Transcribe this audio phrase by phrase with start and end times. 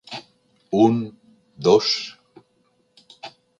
[0.85, 0.95] Un,
[1.67, 1.89] dos...